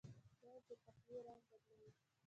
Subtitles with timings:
[0.37, 1.91] پیاز د پخلي رنګ بدلوي